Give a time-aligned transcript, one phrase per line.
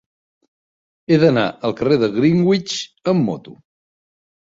[1.13, 2.77] He d'anar al carrer de Greenwich
[3.15, 3.59] amb moto.